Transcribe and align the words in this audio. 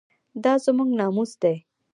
دا 0.43 0.53
زموږ 0.65 0.89
ناموس 0.99 1.31
دی 1.41 1.55